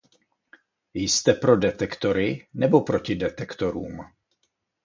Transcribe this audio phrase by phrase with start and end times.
[0.93, 3.99] Jste pro detektory nebo proti detektorům?